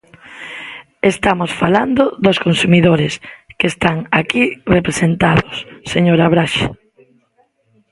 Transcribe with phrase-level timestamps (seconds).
[1.13, 3.13] Estamos falando dos consumidores,
[3.57, 4.43] que están aquí
[4.77, 5.55] representados,
[5.93, 6.67] señora Braxe.